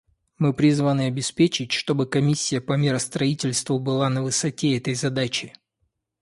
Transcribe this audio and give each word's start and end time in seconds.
Мы 0.39 0.51
призваны 0.51 1.01
обеспечить, 1.05 1.71
чтобы 1.73 2.07
Комиссия 2.07 2.59
по 2.59 2.73
миростроительству 2.73 3.77
была 3.77 4.09
на 4.09 4.23
высоте 4.23 4.75
этой 4.75 4.95
задачи. 4.95 5.53